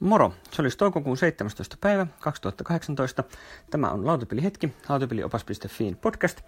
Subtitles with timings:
[0.00, 0.34] Moro!
[0.50, 1.76] Se olisi toukokuun 17.
[1.80, 3.24] päivä 2018.
[3.70, 6.40] Tämä on Lautapelihetki, lautapeliopas.fiin podcast.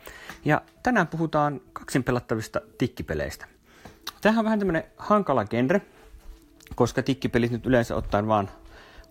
[0.45, 3.47] Ja tänään puhutaan kaksin pelattavista tikkipeleistä.
[4.21, 5.83] Tämähän on vähän tämmöinen hankala genre,
[6.75, 8.51] koska tikkipelit nyt yleensä ottaen vaan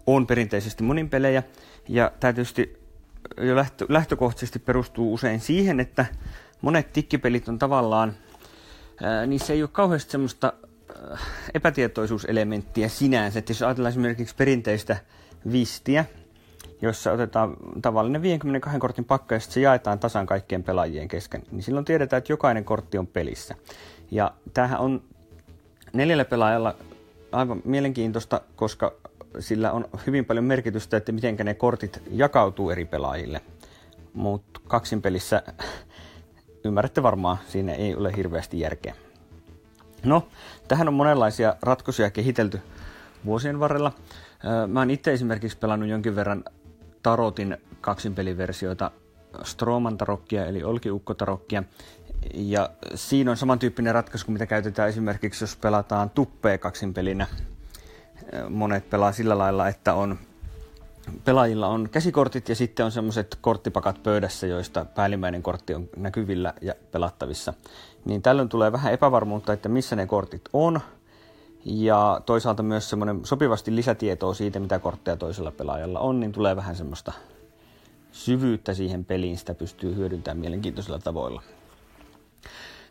[0.08, 1.44] on perinteisesti monin pelejä.
[1.88, 2.80] Ja tämä tietysti
[3.38, 6.06] jo lähtö, lähtökohtaisesti perustuu usein siihen, että
[6.62, 8.14] monet tikkipelit on tavallaan,
[9.02, 10.54] ää, niissä ei ole kauheasti semmoista
[11.54, 13.40] epätietoisuuselementtiä sinänsä.
[13.40, 14.98] Että jos ajatellaan esimerkiksi perinteistä
[15.52, 16.06] vistiä,
[16.82, 21.86] jossa otetaan tavallinen 52 kortin pakka ja se jaetaan tasan kaikkien pelaajien kesken, niin silloin
[21.86, 23.56] tiedetään, että jokainen kortti on pelissä.
[24.12, 25.04] Ja tämähän on
[25.94, 26.76] neljällä pelaajalla
[27.32, 28.94] aivan mielenkiintoista, koska
[29.40, 33.42] sillä on hyvin paljon merkitystä, että miten ne kortit jakautuu eri pelaajille.
[34.14, 35.44] Mutta kaksin pelissä
[36.66, 38.96] ymmärrätte varmaan, siinä ei ole hirveästi järkeä.
[40.06, 40.28] No,
[40.68, 42.62] tähän on monenlaisia ratkaisuja kehitelty
[43.26, 43.92] vuosien varrella.
[44.68, 46.44] Mä oon itse esimerkiksi pelannut jonkin verran
[47.04, 48.92] Tarotin kaksinpeliversioita,
[49.44, 51.64] Stroman tarokkia eli Olkiukko-tarokkia.
[52.34, 57.28] Ja siinä on samantyyppinen ratkaisu mitä käytetään esimerkiksi, jos pelataan tuppea kaksinpelinä.
[58.50, 60.20] Monet pelaa sillä lailla, että on
[61.26, 66.74] pelaajilla on käsikortit ja sitten on semmoiset korttipakat pöydässä, joista päällimmäinen kortti on näkyvillä ja
[66.92, 67.54] pelattavissa.
[68.06, 70.80] Niin tällöin tulee vähän epävarmuutta, että missä ne kortit on.
[71.66, 76.76] Ja toisaalta myös semmoinen sopivasti lisätietoa siitä, mitä kortteja toisella pelaajalla on, niin tulee vähän
[76.76, 77.12] semmoista
[78.12, 81.42] syvyyttä siihen peliin, sitä pystyy hyödyntämään mielenkiintoisilla tavoilla.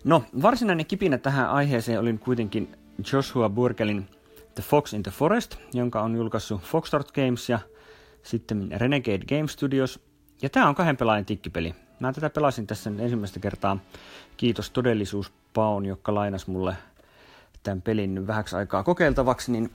[0.04, 2.76] No, varsinainen kipinä tähän aiheeseen oli kuitenkin
[3.12, 4.08] Joshua Burgelin
[4.54, 7.58] The Fox in the Forest, jonka on julkaissut Foxtrot Games ja
[8.22, 10.00] sitten Renegade Game Studios.
[10.42, 11.74] Ja tämä on kahden pelaajan tikkipeli.
[12.00, 13.76] Mä tätä pelasin tässä ensimmäistä kertaa.
[14.36, 16.76] Kiitos todellisuuspaun, joka lainas mulle
[17.62, 19.70] tämän pelin vähäksi aikaa kokeiltavaksi, niin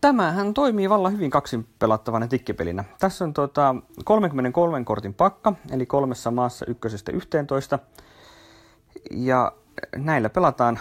[0.00, 2.84] tämähän toimii valla hyvin kaksin pelattavana tikkipelinä.
[2.98, 7.78] Tässä on tuota 33 kortin pakka, eli kolmessa maassa ykkösestä 11.
[9.10, 9.52] Ja
[9.96, 10.78] näillä pelataan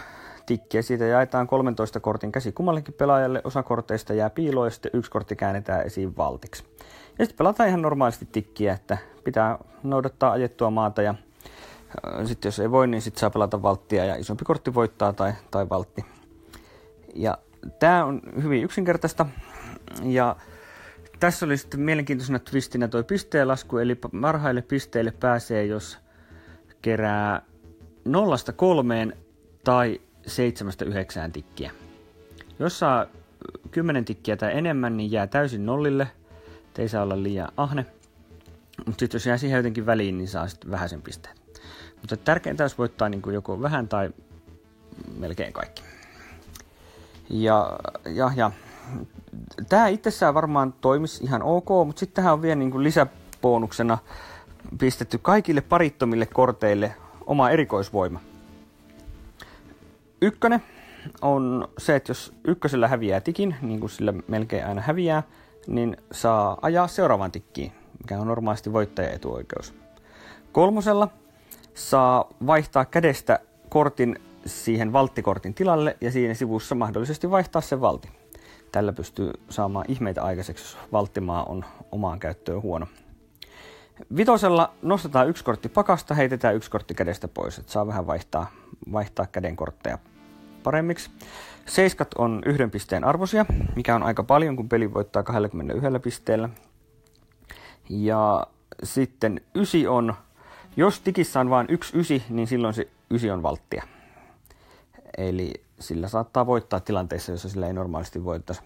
[0.50, 0.82] tikkiä.
[0.82, 3.42] Siitä jaetaan 13 kortin käsi kummallekin pelaajalle.
[3.44, 6.64] Osa korteista jää piiloon ja sitten yksi kortti käännetään esiin valtiksi.
[7.20, 11.16] Ja sitten pelataan ihan normaalisti tikkiä, että pitää noudattaa ajettua maata ja
[12.26, 15.70] sitten jos ei voi, niin sitten saa pelata valttia ja isompi kortti voittaa tai, tai
[15.70, 16.06] valtti.
[17.16, 17.38] Ja
[17.80, 19.26] tämä on hyvin yksinkertaista
[20.04, 20.36] ja
[21.20, 25.98] tässä oli sitten mielenkiintoisena twistinä tuo pisteenlasku, eli marhaille pisteille pääsee, jos
[26.82, 27.42] kerää
[28.06, 29.18] nollasta kolmeen
[29.64, 31.72] tai seitsemästä yhdeksään tikkiä.
[32.60, 33.06] Jos saa
[33.72, 36.08] kymmenen tikkiä tai enemmän, niin jää täysin nollille.
[36.74, 37.86] Te ei saa olla liian ahne.
[38.86, 41.36] Mutta sitten jos jää siihen jotenkin väliin, niin saa sitten vähäisen pisteen.
[42.02, 44.10] Mutta tärkeintä olisi voittaa niin kuin joko vähän tai
[45.18, 45.84] melkein kaikki.
[47.30, 48.52] Ja, ja, ja
[49.70, 53.98] tämä itsessään varmaan toimisi ihan ok, mutta sitten tähän on vielä niin kuin lisäbonuksena
[54.80, 58.20] pistetty kaikille parittomille korteille oma erikoisvoima.
[60.22, 60.64] Ykkönen
[61.22, 65.24] on se, että jos ykkösellä häviää tikin, niin kuin sillä melkein aina häviää,
[65.68, 67.72] niin saa ajaa seuraavaan tikkiin,
[68.02, 69.74] mikä on normaalisti voittajan etuoikeus.
[70.52, 71.08] Kolmosella
[71.74, 78.10] saa vaihtaa kädestä kortin siihen valttikortin tilalle ja siinä sivussa mahdollisesti vaihtaa sen valti.
[78.72, 82.88] Tällä pystyy saamaan ihmeitä aikaiseksi, jos valttimaa on omaan käyttöön huono.
[84.18, 88.52] Vitosella nostetaan yksi kortti pakasta, heitetään yksi kortti kädestä pois, että saa vähän vaihtaa,
[88.92, 89.98] vaihtaa käden kortteja
[90.64, 91.10] paremmiksi.
[91.66, 93.46] Seiskat on yhden pisteen arvoisia,
[93.76, 96.50] mikä on aika paljon, kun peli voittaa 21 pisteellä.
[97.90, 98.48] Ja
[98.84, 100.14] sitten ysi on,
[100.78, 103.84] jos tikissä on vain yksi ysi, niin silloin se ysi on valttia.
[105.18, 108.62] Eli sillä saattaa voittaa tilanteissa, jossa sillä ei normaalisti voittaisi.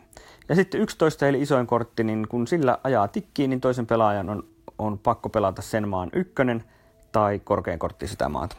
[0.49, 4.43] Ja sitten 11 eli isoin kortti, niin kun sillä ajaa tikkiin, niin toisen pelaajan on,
[4.77, 6.63] on pakko pelata sen maan ykkönen
[7.11, 8.55] tai korkein kortti sitä maata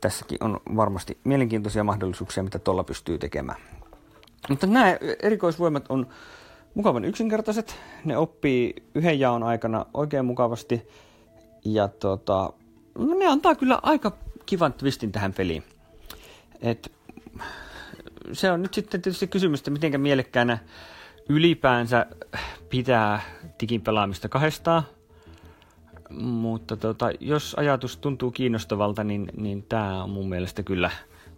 [0.00, 3.58] tässäkin on varmasti mielenkiintoisia mahdollisuuksia, mitä tuolla pystyy tekemään.
[4.48, 6.06] Mutta nämä erikoisvoimat on
[6.74, 7.76] mukavan yksinkertaiset.
[8.04, 10.88] Ne oppii yhden jaon aikana oikein mukavasti.
[11.64, 12.52] Ja tota,
[13.18, 14.12] ne antaa kyllä aika
[14.46, 15.62] kivan twistin tähän peliin.
[16.60, 16.92] Et,
[18.32, 20.58] se on nyt sitten tietysti kysymys, että miten mielekkäänä
[21.28, 22.06] ylipäänsä
[22.68, 23.20] pitää
[23.60, 24.82] digin pelaamista kahdestaan
[26.10, 30.90] mutta tota, jos ajatus tuntuu kiinnostavalta, niin, niin tämä on mun mielestä kyllä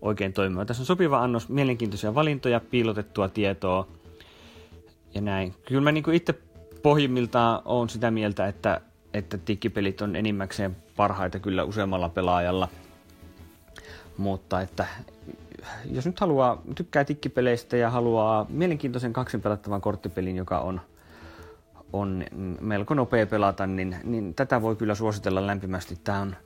[0.03, 0.65] oikein toimiva.
[0.65, 3.87] Tässä on sopiva annos mielenkiintoisia valintoja, piilotettua tietoa
[5.15, 5.55] ja näin.
[5.67, 6.35] Kyllä mä niin itse
[6.82, 8.81] pohjimmiltaan on sitä mieltä, että,
[9.15, 12.69] että tikkipelit on enimmäkseen parhaita kyllä useammalla pelaajalla.
[14.17, 14.87] Mutta että
[15.91, 20.81] jos nyt haluaa, tykkää tikkipeleistä ja haluaa mielenkiintoisen kaksin pelattavan korttipelin, joka on,
[21.93, 22.25] on
[22.61, 25.99] melko nopea pelata, niin, niin tätä voi kyllä suositella lämpimästi.
[26.05, 26.37] Tämä on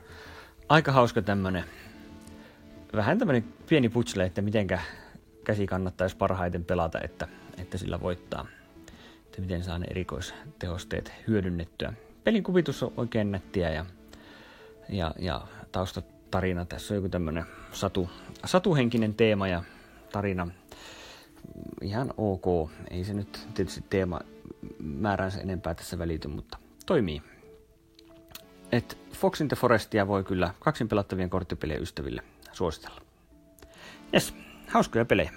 [0.68, 1.64] aika hauska tämmönen,
[2.96, 4.78] vähän tämmönen pieni putsle, että mitenkä
[5.44, 7.28] käsi kannattaisi parhaiten pelata, että,
[7.58, 8.46] että sillä voittaa.
[9.26, 11.92] Että miten saa ne erikoistehosteet hyödynnettyä.
[12.24, 13.86] Pelin kuvitus on oikein nättiä ja,
[14.88, 16.64] ja, ja taustatarina.
[16.64, 18.10] Tässä on joku tämmönen satu,
[18.44, 19.62] satuhenkinen teema ja
[20.12, 20.48] tarina
[21.80, 22.70] ihan ok.
[22.90, 24.20] Ei se nyt tietysti teema
[24.82, 27.22] määränsä enempää tässä välity, mutta toimii.
[28.72, 33.00] Et Fox in the Forestia voi kyllä kaksin pelattavien korttipelien ystäville suositella.
[34.14, 34.34] Yes,
[34.68, 35.32] hauskoja pelejä.